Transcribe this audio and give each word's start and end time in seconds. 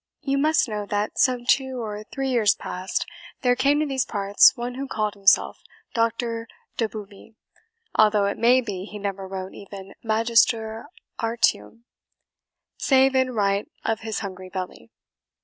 You 0.23 0.39
must 0.39 0.67
know 0.67 0.87
that 0.87 1.19
some 1.19 1.45
two 1.45 1.79
or 1.79 2.03
three 2.05 2.29
years 2.29 2.55
past 2.55 3.05
there 3.41 3.55
came 3.55 3.79
to 3.79 3.85
these 3.85 4.03
parts 4.03 4.57
one 4.57 4.73
who 4.73 4.87
called 4.87 5.13
himself 5.13 5.61
Doctor 5.93 6.47
Doboobie, 6.75 7.35
although 7.93 8.25
it 8.25 8.39
may 8.39 8.61
be 8.61 8.85
he 8.85 8.97
never 8.97 9.27
wrote 9.27 9.53
even 9.53 9.93
MAGISTER 10.01 10.87
ARTIUM, 11.19 11.85
save 12.79 13.13
in 13.13 13.35
right 13.35 13.69
of 13.85 13.99
his 13.99 14.21
hungry 14.21 14.49
belly. 14.49 14.89